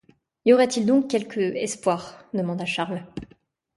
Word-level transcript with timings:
Y 0.45 0.51
aurait-il 0.53 0.87
donc 0.87 1.07
quelque 1.11 1.39
espoir? 1.55 2.25
demanda 2.33 2.65
Charles. 2.65 3.05